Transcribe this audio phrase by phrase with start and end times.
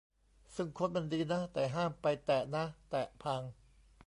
[0.55, 3.41] ซึ่งโค้ดมันดีนะ แต่ห้ามไปแตะนะ แตะพัง